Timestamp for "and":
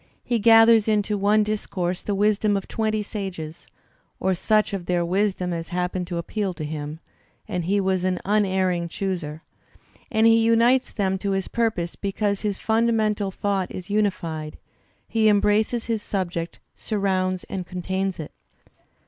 7.47-7.65, 10.09-10.25, 17.43-17.67